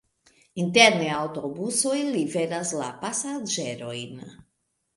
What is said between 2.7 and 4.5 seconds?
la pasaĝerojn.